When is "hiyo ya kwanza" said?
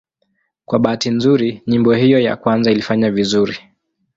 1.93-2.71